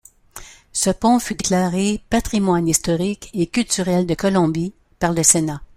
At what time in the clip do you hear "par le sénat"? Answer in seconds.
4.97-5.61